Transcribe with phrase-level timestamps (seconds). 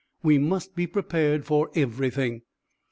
[0.23, 2.41] We must be prepared for everything.